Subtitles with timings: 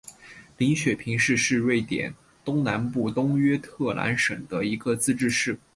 [0.57, 5.59] 林雪平市是瑞典东南部东约特兰省的一个自治市。